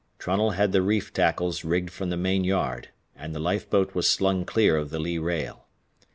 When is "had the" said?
0.57-0.81